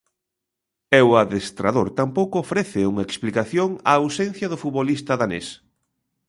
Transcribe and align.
E 0.97 0.99
o 1.09 1.11
adestrador 1.21 1.87
tampouco 1.99 2.35
ofrece 2.43 2.81
unha 2.91 3.05
explicación 3.09 3.69
á 3.89 3.93
ausencia 3.97 4.47
do 4.49 4.61
futbolista 4.63 5.13
danés. 5.21 5.47